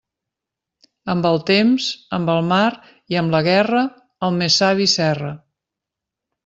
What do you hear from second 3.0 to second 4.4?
i amb la guerra, el